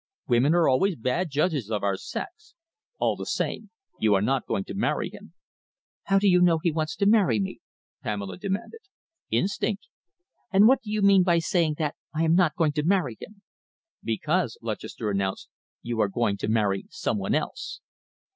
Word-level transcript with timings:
"Women 0.27 0.55
are 0.55 0.67
always 0.67 0.95
bad 0.95 1.29
judges 1.29 1.69
of 1.69 1.83
our 1.83 1.95
sex. 1.95 2.55
All 2.97 3.15
the 3.15 3.27
same, 3.27 3.69
you 3.99 4.15
are 4.15 4.21
not 4.23 4.47
going 4.47 4.63
to 4.63 4.73
marry 4.73 5.11
him." 5.11 5.35
"How 6.05 6.17
do 6.17 6.27
you 6.27 6.41
know 6.41 6.57
he 6.57 6.71
wants 6.71 6.95
to 6.95 7.05
marry 7.05 7.39
me?" 7.39 7.59
Pamela 8.01 8.39
demanded. 8.39 8.79
"Instinct!" 9.29 9.85
"And 10.51 10.67
what 10.67 10.81
do 10.81 10.89
you 10.91 11.03
mean 11.03 11.21
by 11.21 11.37
saying 11.37 11.75
that 11.77 11.93
I 12.15 12.23
am 12.23 12.33
not 12.33 12.55
going 12.55 12.71
to 12.71 12.83
marry 12.83 13.15
him?" 13.19 13.43
"Because," 14.03 14.57
Lutchester 14.63 15.11
announced, 15.11 15.49
"you 15.83 16.01
are 16.01 16.09
going 16.09 16.35
to 16.37 16.47
marry 16.47 16.85
some 16.89 17.19
one 17.19 17.35
else." 17.35 17.79